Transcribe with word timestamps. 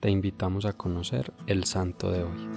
te 0.00 0.10
invitamos 0.10 0.64
a 0.64 0.72
conocer 0.72 1.32
el 1.46 1.64
santo 1.64 2.10
de 2.10 2.24
hoy. 2.24 2.48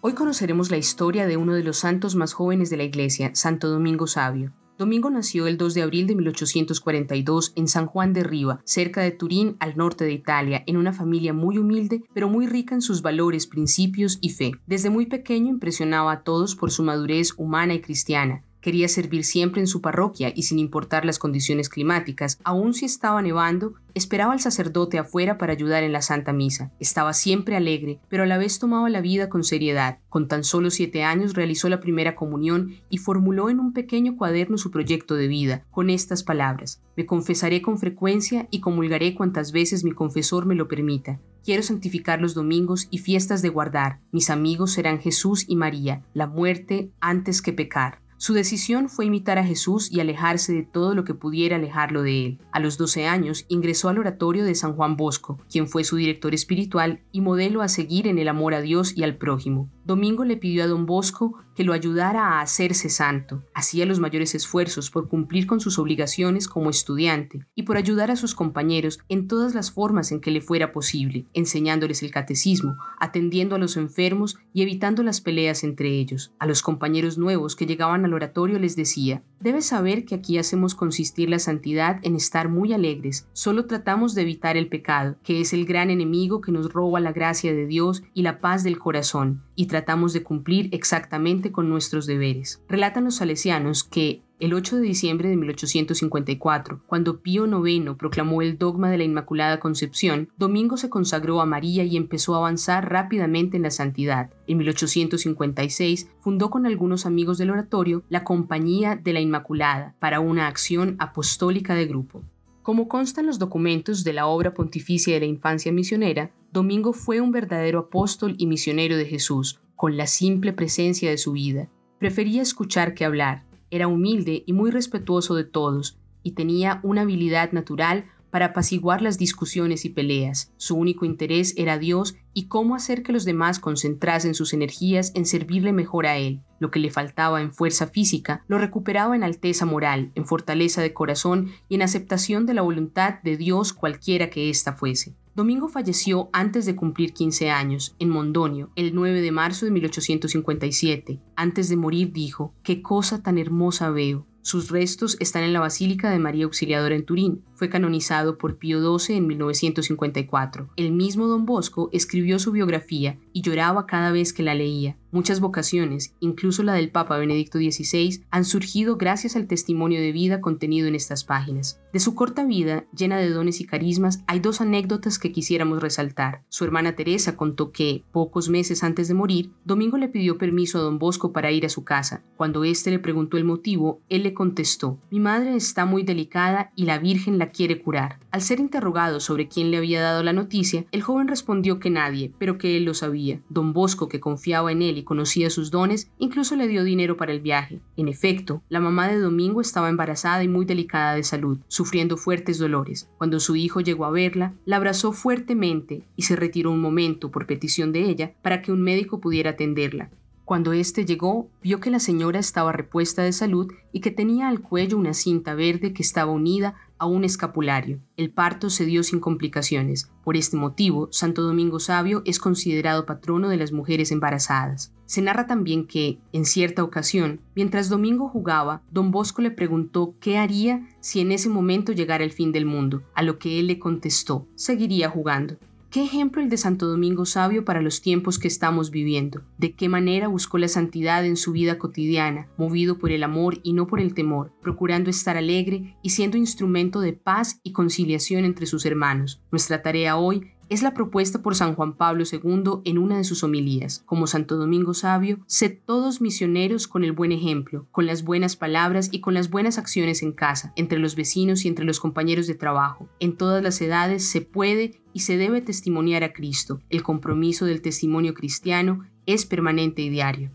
Hoy 0.00 0.14
conoceremos 0.14 0.70
la 0.70 0.78
historia 0.78 1.26
de 1.26 1.36
uno 1.36 1.52
de 1.52 1.62
los 1.62 1.76
santos 1.76 2.16
más 2.16 2.32
jóvenes 2.32 2.70
de 2.70 2.78
la 2.78 2.84
Iglesia, 2.84 3.30
Santo 3.34 3.68
Domingo 3.68 4.06
Sabio. 4.06 4.52
Domingo 4.78 5.10
nació 5.10 5.46
el 5.46 5.58
2 5.58 5.74
de 5.74 5.82
abril 5.82 6.06
de 6.06 6.14
1842 6.14 7.52
en 7.54 7.68
San 7.68 7.84
Juan 7.84 8.14
de 8.14 8.24
Riva, 8.24 8.62
cerca 8.64 9.02
de 9.02 9.10
Turín, 9.10 9.56
al 9.60 9.76
norte 9.76 10.06
de 10.06 10.12
Italia, 10.12 10.64
en 10.66 10.78
una 10.78 10.94
familia 10.94 11.34
muy 11.34 11.58
humilde, 11.58 12.02
pero 12.14 12.30
muy 12.30 12.46
rica 12.46 12.74
en 12.74 12.80
sus 12.80 13.02
valores, 13.02 13.46
principios 13.46 14.16
y 14.22 14.30
fe. 14.30 14.52
Desde 14.66 14.88
muy 14.88 15.04
pequeño 15.04 15.50
impresionaba 15.50 16.12
a 16.12 16.22
todos 16.22 16.56
por 16.56 16.70
su 16.70 16.82
madurez 16.82 17.34
humana 17.36 17.74
y 17.74 17.82
cristiana. 17.82 18.42
Quería 18.60 18.88
servir 18.88 19.24
siempre 19.24 19.60
en 19.60 19.66
su 19.66 19.80
parroquia 19.80 20.32
y 20.34 20.42
sin 20.42 20.58
importar 20.58 21.04
las 21.04 21.18
condiciones 21.18 21.68
climáticas, 21.68 22.38
aun 22.44 22.74
si 22.74 22.84
estaba 22.84 23.22
nevando, 23.22 23.74
esperaba 23.94 24.32
al 24.32 24.40
sacerdote 24.40 24.98
afuera 24.98 25.38
para 25.38 25.52
ayudar 25.52 25.82
en 25.82 25.92
la 25.92 26.02
Santa 26.02 26.32
Misa. 26.32 26.70
Estaba 26.78 27.14
siempre 27.14 27.56
alegre, 27.56 28.00
pero 28.08 28.24
a 28.24 28.26
la 28.26 28.38
vez 28.38 28.58
tomaba 28.58 28.90
la 28.90 29.00
vida 29.00 29.28
con 29.28 29.44
seriedad. 29.44 29.98
Con 30.08 30.28
tan 30.28 30.44
solo 30.44 30.70
siete 30.70 31.04
años 31.04 31.34
realizó 31.34 31.68
la 31.68 31.80
primera 31.80 32.14
comunión 32.14 32.74
y 32.90 32.98
formuló 32.98 33.48
en 33.48 33.60
un 33.60 33.72
pequeño 33.72 34.16
cuaderno 34.16 34.58
su 34.58 34.70
proyecto 34.70 35.14
de 35.14 35.28
vida, 35.28 35.64
con 35.70 35.88
estas 35.88 36.22
palabras. 36.22 36.82
Me 36.96 37.06
confesaré 37.06 37.62
con 37.62 37.78
frecuencia 37.78 38.46
y 38.50 38.60
comulgaré 38.60 39.14
cuantas 39.14 39.52
veces 39.52 39.84
mi 39.84 39.92
confesor 39.92 40.44
me 40.44 40.54
lo 40.54 40.68
permita. 40.68 41.18
Quiero 41.42 41.62
santificar 41.62 42.20
los 42.20 42.34
domingos 42.34 42.88
y 42.90 42.98
fiestas 42.98 43.40
de 43.40 43.48
guardar. 43.48 44.00
Mis 44.12 44.28
amigos 44.28 44.72
serán 44.72 45.00
Jesús 45.00 45.46
y 45.48 45.56
María, 45.56 46.04
la 46.12 46.26
muerte 46.26 46.90
antes 47.00 47.40
que 47.40 47.54
pecar. 47.54 47.99
Su 48.20 48.34
decisión 48.34 48.90
fue 48.90 49.06
imitar 49.06 49.38
a 49.38 49.46
Jesús 49.46 49.90
y 49.90 50.00
alejarse 50.00 50.52
de 50.52 50.62
todo 50.62 50.94
lo 50.94 51.04
que 51.04 51.14
pudiera 51.14 51.56
alejarlo 51.56 52.02
de 52.02 52.26
él. 52.26 52.38
A 52.52 52.60
los 52.60 52.76
12 52.76 53.06
años 53.06 53.46
ingresó 53.48 53.88
al 53.88 53.98
oratorio 53.98 54.44
de 54.44 54.54
San 54.54 54.74
Juan 54.74 54.98
Bosco, 54.98 55.38
quien 55.50 55.66
fue 55.66 55.84
su 55.84 55.96
director 55.96 56.34
espiritual 56.34 57.00
y 57.12 57.22
modelo 57.22 57.62
a 57.62 57.68
seguir 57.68 58.06
en 58.06 58.18
el 58.18 58.28
amor 58.28 58.52
a 58.52 58.60
Dios 58.60 58.94
y 58.94 59.04
al 59.04 59.16
prójimo. 59.16 59.70
Domingo 59.90 60.24
le 60.24 60.36
pidió 60.36 60.62
a 60.62 60.68
don 60.68 60.86
Bosco 60.86 61.34
que 61.56 61.64
lo 61.64 61.72
ayudara 61.72 62.24
a 62.24 62.42
hacerse 62.42 62.88
santo. 62.88 63.42
Hacía 63.54 63.86
los 63.86 63.98
mayores 63.98 64.36
esfuerzos 64.36 64.88
por 64.88 65.08
cumplir 65.08 65.48
con 65.48 65.58
sus 65.58 65.80
obligaciones 65.80 66.46
como 66.46 66.70
estudiante 66.70 67.44
y 67.56 67.64
por 67.64 67.76
ayudar 67.76 68.08
a 68.12 68.14
sus 68.14 68.36
compañeros 68.36 69.00
en 69.08 69.26
todas 69.26 69.52
las 69.52 69.72
formas 69.72 70.12
en 70.12 70.20
que 70.20 70.30
le 70.30 70.42
fuera 70.42 70.72
posible, 70.72 71.26
enseñándoles 71.34 72.04
el 72.04 72.12
catecismo, 72.12 72.76
atendiendo 73.00 73.56
a 73.56 73.58
los 73.58 73.76
enfermos 73.76 74.38
y 74.54 74.62
evitando 74.62 75.02
las 75.02 75.20
peleas 75.20 75.64
entre 75.64 75.88
ellos. 75.88 76.32
A 76.38 76.46
los 76.46 76.62
compañeros 76.62 77.18
nuevos 77.18 77.56
que 77.56 77.66
llegaban 77.66 78.04
al 78.04 78.14
oratorio 78.14 78.60
les 78.60 78.76
decía, 78.76 79.24
debes 79.40 79.66
saber 79.66 80.04
que 80.04 80.14
aquí 80.14 80.38
hacemos 80.38 80.76
consistir 80.76 81.28
la 81.28 81.40
santidad 81.40 81.98
en 82.02 82.14
estar 82.14 82.48
muy 82.48 82.72
alegres, 82.72 83.26
solo 83.32 83.66
tratamos 83.66 84.14
de 84.14 84.22
evitar 84.22 84.56
el 84.56 84.68
pecado, 84.68 85.16
que 85.24 85.40
es 85.40 85.52
el 85.52 85.66
gran 85.66 85.90
enemigo 85.90 86.40
que 86.40 86.52
nos 86.52 86.72
roba 86.72 87.00
la 87.00 87.12
gracia 87.12 87.52
de 87.52 87.66
Dios 87.66 88.04
y 88.14 88.22
la 88.22 88.40
paz 88.40 88.62
del 88.62 88.78
corazón, 88.78 89.42
y 89.56 89.66
tratamos 89.66 89.79
de 90.12 90.22
cumplir 90.22 90.68
exactamente 90.72 91.52
con 91.52 91.68
nuestros 91.68 92.06
deberes. 92.06 92.62
Relatan 92.68 93.04
los 93.04 93.16
salesianos 93.16 93.82
que 93.84 94.22
el 94.38 94.54
8 94.54 94.76
de 94.76 94.82
diciembre 94.82 95.28
de 95.28 95.36
1854, 95.36 96.82
cuando 96.86 97.20
Pío 97.20 97.46
IX 97.46 97.94
proclamó 97.98 98.40
el 98.40 98.56
dogma 98.56 98.90
de 98.90 98.98
la 98.98 99.04
Inmaculada 99.04 99.60
Concepción, 99.60 100.30
Domingo 100.38 100.76
se 100.78 100.88
consagró 100.88 101.40
a 101.40 101.46
María 101.46 101.84
y 101.84 101.96
empezó 101.96 102.34
a 102.34 102.38
avanzar 102.38 102.90
rápidamente 102.90 103.58
en 103.58 103.64
la 103.64 103.70
santidad. 103.70 104.30
En 104.46 104.58
1856 104.58 106.08
fundó 106.20 106.48
con 106.48 106.66
algunos 106.66 107.04
amigos 107.04 107.36
del 107.36 107.50
oratorio 107.50 108.02
la 108.08 108.24
Compañía 108.24 108.96
de 108.96 109.12
la 109.12 109.20
Inmaculada 109.20 109.94
para 109.98 110.20
una 110.20 110.46
acción 110.46 110.96
apostólica 110.98 111.74
de 111.74 111.86
grupo. 111.86 112.22
Como 112.70 112.86
constan 112.86 113.26
los 113.26 113.40
documentos 113.40 114.04
de 114.04 114.12
la 114.12 114.28
obra 114.28 114.54
pontificia 114.54 115.14
de 115.14 115.18
la 115.18 115.26
infancia 115.26 115.72
misionera, 115.72 116.30
Domingo 116.52 116.92
fue 116.92 117.20
un 117.20 117.32
verdadero 117.32 117.80
apóstol 117.80 118.36
y 118.38 118.46
misionero 118.46 118.96
de 118.96 119.06
Jesús, 119.06 119.58
con 119.74 119.96
la 119.96 120.06
simple 120.06 120.52
presencia 120.52 121.10
de 121.10 121.18
su 121.18 121.32
vida. 121.32 121.68
Prefería 121.98 122.42
escuchar 122.42 122.94
que 122.94 123.04
hablar, 123.04 123.44
era 123.72 123.88
humilde 123.88 124.44
y 124.46 124.52
muy 124.52 124.70
respetuoso 124.70 125.34
de 125.34 125.42
todos, 125.42 125.98
y 126.22 126.34
tenía 126.36 126.78
una 126.84 127.00
habilidad 127.00 127.50
natural 127.50 128.04
para 128.30 128.46
apaciguar 128.46 129.02
las 129.02 129.18
discusiones 129.18 129.84
y 129.84 129.90
peleas. 129.90 130.52
Su 130.56 130.76
único 130.76 131.04
interés 131.04 131.54
era 131.56 131.78
Dios 131.78 132.16
y 132.32 132.46
cómo 132.46 132.74
hacer 132.74 133.02
que 133.02 133.12
los 133.12 133.24
demás 133.24 133.58
concentrasen 133.58 134.34
sus 134.34 134.52
energías 134.52 135.12
en 135.14 135.26
servirle 135.26 135.72
mejor 135.72 136.06
a 136.06 136.16
Él. 136.16 136.40
Lo 136.58 136.70
que 136.70 136.78
le 136.78 136.90
faltaba 136.90 137.40
en 137.40 137.52
fuerza 137.52 137.86
física 137.86 138.44
lo 138.48 138.58
recuperaba 138.58 139.16
en 139.16 139.24
alteza 139.24 139.66
moral, 139.66 140.12
en 140.14 140.26
fortaleza 140.26 140.82
de 140.82 140.92
corazón 140.92 141.50
y 141.68 141.74
en 141.74 141.82
aceptación 141.82 142.46
de 142.46 142.54
la 142.54 142.62
voluntad 142.62 143.20
de 143.22 143.36
Dios 143.36 143.72
cualquiera 143.72 144.30
que 144.30 144.50
ésta 144.50 144.74
fuese. 144.74 145.14
Domingo 145.34 145.68
falleció 145.68 146.28
antes 146.32 146.66
de 146.66 146.76
cumplir 146.76 147.14
15 147.14 147.50
años, 147.50 147.94
en 147.98 148.10
Mondonio, 148.10 148.70
el 148.74 148.94
9 148.94 149.20
de 149.20 149.32
marzo 149.32 149.64
de 149.64 149.70
1857. 149.70 151.20
Antes 151.36 151.68
de 151.68 151.76
morir 151.76 152.12
dijo, 152.12 152.52
qué 152.62 152.82
cosa 152.82 153.22
tan 153.22 153.38
hermosa 153.38 153.90
veo. 153.90 154.26
Sus 154.42 154.70
restos 154.70 155.16
están 155.20 155.44
en 155.44 155.52
la 155.52 155.60
Basílica 155.60 156.10
de 156.10 156.18
María 156.18 156.44
Auxiliadora 156.44 156.94
en 156.94 157.04
Turín. 157.04 157.42
Fue 157.54 157.68
canonizado 157.68 158.38
por 158.38 158.56
Pío 158.56 158.98
XII 158.98 159.16
en 159.16 159.26
1954. 159.26 160.70
El 160.76 160.92
mismo 160.92 161.26
Don 161.26 161.44
Bosco 161.44 161.90
escribió 161.92 162.38
su 162.38 162.50
biografía 162.50 163.18
y 163.34 163.42
lloraba 163.42 163.86
cada 163.86 164.12
vez 164.12 164.32
que 164.32 164.42
la 164.42 164.54
leía. 164.54 164.96
Muchas 165.12 165.40
vocaciones, 165.40 166.14
incluso 166.20 166.62
la 166.62 166.74
del 166.74 166.90
Papa 166.90 167.18
Benedicto 167.18 167.58
XVI, 167.58 168.22
han 168.30 168.44
surgido 168.44 168.96
gracias 168.96 169.34
al 169.34 169.48
testimonio 169.48 170.00
de 170.00 170.12
vida 170.12 170.40
contenido 170.40 170.86
en 170.86 170.94
estas 170.94 171.24
páginas. 171.24 171.80
De 171.92 171.98
su 171.98 172.14
corta 172.14 172.44
vida, 172.44 172.84
llena 172.96 173.18
de 173.18 173.30
dones 173.30 173.60
y 173.60 173.66
carismas, 173.66 174.22
hay 174.28 174.38
dos 174.38 174.60
anécdotas 174.60 175.18
que 175.18 175.32
quisiéramos 175.32 175.82
resaltar. 175.82 176.44
Su 176.48 176.64
hermana 176.64 176.94
Teresa 176.94 177.36
contó 177.36 177.72
que, 177.72 178.04
pocos 178.12 178.48
meses 178.48 178.84
antes 178.84 179.08
de 179.08 179.14
morir, 179.14 179.50
Domingo 179.64 179.98
le 179.98 180.08
pidió 180.08 180.38
permiso 180.38 180.78
a 180.78 180.82
don 180.82 181.00
Bosco 181.00 181.32
para 181.32 181.50
ir 181.50 181.66
a 181.66 181.70
su 181.70 181.82
casa. 181.82 182.22
Cuando 182.36 182.62
éste 182.62 182.92
le 182.92 183.00
preguntó 183.00 183.36
el 183.36 183.44
motivo, 183.44 184.00
él 184.08 184.22
le 184.22 184.32
contestó, 184.32 185.00
Mi 185.10 185.18
madre 185.18 185.56
está 185.56 185.86
muy 185.86 186.04
delicada 186.04 186.70
y 186.76 186.84
la 186.84 186.98
Virgen 187.00 187.38
la 187.38 187.50
quiere 187.50 187.82
curar. 187.82 188.20
Al 188.30 188.42
ser 188.42 188.60
interrogado 188.60 189.18
sobre 189.18 189.48
quién 189.48 189.72
le 189.72 189.78
había 189.78 190.02
dado 190.02 190.22
la 190.22 190.32
noticia, 190.32 190.86
el 190.92 191.02
joven 191.02 191.26
respondió 191.26 191.80
que 191.80 191.90
nadie, 191.90 192.32
pero 192.38 192.58
que 192.58 192.76
él 192.76 192.84
lo 192.84 192.94
sabía. 192.94 193.40
Don 193.48 193.72
Bosco, 193.72 194.08
que 194.08 194.20
confiaba 194.20 194.70
en 194.70 194.82
él 194.82 194.99
conocía 195.04 195.50
sus 195.50 195.70
dones, 195.70 196.10
incluso 196.18 196.56
le 196.56 196.68
dio 196.68 196.84
dinero 196.84 197.16
para 197.16 197.32
el 197.32 197.40
viaje. 197.40 197.80
En 197.96 198.08
efecto, 198.08 198.62
la 198.68 198.80
mamá 198.80 199.08
de 199.08 199.18
Domingo 199.18 199.60
estaba 199.60 199.88
embarazada 199.88 200.42
y 200.42 200.48
muy 200.48 200.64
delicada 200.64 201.14
de 201.14 201.22
salud, 201.22 201.58
sufriendo 201.68 202.16
fuertes 202.16 202.58
dolores. 202.58 203.08
Cuando 203.18 203.40
su 203.40 203.56
hijo 203.56 203.80
llegó 203.80 204.04
a 204.04 204.10
verla, 204.10 204.54
la 204.64 204.76
abrazó 204.76 205.12
fuertemente 205.12 206.02
y 206.16 206.22
se 206.22 206.36
retiró 206.36 206.70
un 206.70 206.80
momento 206.80 207.30
por 207.30 207.46
petición 207.46 207.92
de 207.92 208.08
ella 208.08 208.32
para 208.42 208.62
que 208.62 208.72
un 208.72 208.82
médico 208.82 209.20
pudiera 209.20 209.50
atenderla. 209.50 210.10
Cuando 210.50 210.72
éste 210.72 211.04
llegó, 211.06 211.48
vio 211.62 211.78
que 211.78 211.92
la 211.92 212.00
señora 212.00 212.40
estaba 212.40 212.72
repuesta 212.72 213.22
de 213.22 213.32
salud 213.32 213.72
y 213.92 214.00
que 214.00 214.10
tenía 214.10 214.48
al 214.48 214.60
cuello 214.60 214.98
una 214.98 215.14
cinta 215.14 215.54
verde 215.54 215.92
que 215.92 216.02
estaba 216.02 216.32
unida 216.32 216.74
a 216.98 217.06
un 217.06 217.22
escapulario. 217.22 218.00
El 218.16 218.32
parto 218.32 218.68
se 218.68 218.84
dio 218.84 219.04
sin 219.04 219.20
complicaciones. 219.20 220.10
Por 220.24 220.36
este 220.36 220.56
motivo, 220.56 221.06
Santo 221.12 221.42
Domingo 221.42 221.78
Sabio 221.78 222.22
es 222.24 222.40
considerado 222.40 223.06
patrono 223.06 223.48
de 223.48 223.58
las 223.58 223.70
mujeres 223.70 224.10
embarazadas. 224.10 224.92
Se 225.06 225.22
narra 225.22 225.46
también 225.46 225.86
que, 225.86 226.18
en 226.32 226.44
cierta 226.44 226.82
ocasión, 226.82 227.40
mientras 227.54 227.88
Domingo 227.88 228.28
jugaba, 228.28 228.82
don 228.90 229.12
Bosco 229.12 229.42
le 229.42 229.52
preguntó 229.52 230.16
qué 230.18 230.36
haría 230.36 230.88
si 230.98 231.20
en 231.20 231.30
ese 231.30 231.48
momento 231.48 231.92
llegara 231.92 232.24
el 232.24 232.32
fin 232.32 232.50
del 232.50 232.66
mundo, 232.66 233.04
a 233.14 233.22
lo 233.22 233.38
que 233.38 233.60
él 233.60 233.68
le 233.68 233.78
contestó, 233.78 234.48
seguiría 234.56 235.10
jugando. 235.10 235.58
Qué 235.90 236.04
ejemplo 236.04 236.40
el 236.40 236.48
de 236.48 236.56
Santo 236.56 236.86
Domingo 236.86 237.26
Sabio 237.26 237.64
para 237.64 237.82
los 237.82 238.00
tiempos 238.00 238.38
que 238.38 238.46
estamos 238.46 238.92
viviendo. 238.92 239.42
De 239.58 239.72
qué 239.72 239.88
manera 239.88 240.28
buscó 240.28 240.56
la 240.56 240.68
santidad 240.68 241.26
en 241.26 241.36
su 241.36 241.50
vida 241.50 241.78
cotidiana, 241.78 242.46
movido 242.56 242.96
por 242.96 243.10
el 243.10 243.24
amor 243.24 243.58
y 243.64 243.72
no 243.72 243.88
por 243.88 244.00
el 244.00 244.14
temor, 244.14 244.52
procurando 244.62 245.10
estar 245.10 245.36
alegre 245.36 245.96
y 246.00 246.10
siendo 246.10 246.36
instrumento 246.36 247.00
de 247.00 247.14
paz 247.14 247.58
y 247.64 247.72
conciliación 247.72 248.44
entre 248.44 248.66
sus 248.66 248.86
hermanos. 248.86 249.42
Nuestra 249.50 249.82
tarea 249.82 250.16
hoy 250.16 250.52
es 250.70 250.82
la 250.82 250.94
propuesta 250.94 251.42
por 251.42 251.56
San 251.56 251.74
Juan 251.74 251.96
Pablo 251.96 252.22
II 252.30 252.80
en 252.84 252.96
una 252.96 253.18
de 253.18 253.24
sus 253.24 253.42
homilías. 253.42 254.04
Como 254.06 254.28
Santo 254.28 254.56
Domingo 254.56 254.94
Sabio, 254.94 255.40
sed 255.46 255.78
todos 255.84 256.20
misioneros 256.20 256.86
con 256.86 257.02
el 257.02 257.10
buen 257.10 257.32
ejemplo, 257.32 257.88
con 257.90 258.06
las 258.06 258.22
buenas 258.22 258.54
palabras 258.54 259.08
y 259.10 259.20
con 259.20 259.34
las 259.34 259.50
buenas 259.50 259.78
acciones 259.78 260.22
en 260.22 260.32
casa, 260.32 260.72
entre 260.76 261.00
los 261.00 261.16
vecinos 261.16 261.64
y 261.64 261.68
entre 261.68 261.84
los 261.84 261.98
compañeros 261.98 262.46
de 262.46 262.54
trabajo. 262.54 263.08
En 263.18 263.36
todas 263.36 263.62
las 263.62 263.80
edades 263.80 264.30
se 264.30 264.42
puede 264.42 265.02
y 265.12 265.20
se 265.20 265.36
debe 265.36 265.60
testimoniar 265.60 266.22
a 266.22 266.32
Cristo. 266.32 266.80
El 266.88 267.02
compromiso 267.02 267.66
del 267.66 267.82
testimonio 267.82 268.32
cristiano 268.32 269.04
es 269.26 269.46
permanente 269.46 270.02
y 270.02 270.08
diario. 270.08 270.52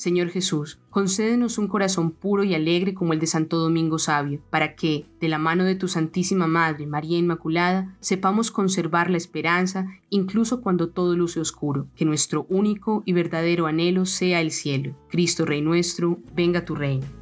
Señor 0.00 0.30
Jesús, 0.30 0.78
concédenos 0.88 1.58
un 1.58 1.68
corazón 1.68 2.10
puro 2.10 2.42
y 2.42 2.54
alegre 2.54 2.94
como 2.94 3.12
el 3.12 3.18
de 3.20 3.26
Santo 3.26 3.58
Domingo 3.58 3.98
Sabio, 3.98 4.40
para 4.48 4.74
que, 4.74 5.04
de 5.20 5.28
la 5.28 5.36
mano 5.36 5.62
de 5.64 5.74
tu 5.74 5.88
Santísima 5.88 6.46
Madre, 6.46 6.86
María 6.86 7.18
Inmaculada, 7.18 7.94
sepamos 8.00 8.50
conservar 8.50 9.10
la 9.10 9.18
esperanza 9.18 9.88
incluso 10.08 10.62
cuando 10.62 10.88
todo 10.88 11.14
luce 11.16 11.38
oscuro, 11.38 11.86
que 11.96 12.06
nuestro 12.06 12.46
único 12.48 13.02
y 13.04 13.12
verdadero 13.12 13.66
anhelo 13.66 14.06
sea 14.06 14.40
el 14.40 14.52
cielo. 14.52 14.96
Cristo 15.10 15.44
Rey 15.44 15.60
nuestro, 15.60 16.16
venga 16.34 16.64
tu 16.64 16.76
reino. 16.76 17.19